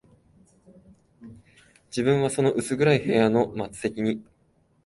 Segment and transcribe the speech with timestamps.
[1.91, 4.25] 自分はその薄暗い部屋の末席に、